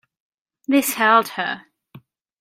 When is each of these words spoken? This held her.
This 0.67 0.95
held 0.95 1.27
her. 1.27 1.67